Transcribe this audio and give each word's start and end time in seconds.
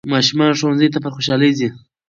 ماشومان 0.13 0.51
ښوونځي 0.59 0.87
ته 0.93 0.99
په 1.03 1.09
خوشحالۍ 1.15 1.51
ځي 1.59 1.69